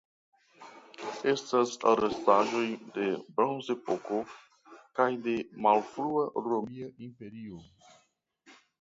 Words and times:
Estas 1.33 1.73
restaĵoj 1.99 2.63
de 2.97 3.07
Bronzepoko 3.37 4.25
kaj 4.99 5.09
de 5.29 5.39
malfrua 5.69 6.29
Romia 6.51 6.93
Imperio. 7.11 7.67